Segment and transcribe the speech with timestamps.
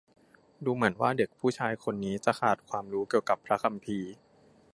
[0.65, 4.09] ดูเหมือนว่าเด็กผู้ชายคนนี้จะขาดความรู้เกี่ยวกับพระคัมภีร์